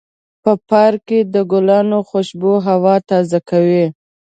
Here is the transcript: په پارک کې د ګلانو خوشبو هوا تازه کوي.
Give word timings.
په 0.43 0.51
پارک 0.69 1.01
کې 1.07 1.19
د 1.33 1.35
ګلانو 1.51 1.99
خوشبو 2.09 2.53
هوا 2.67 2.95
تازه 3.09 3.39
کوي. 3.49 3.85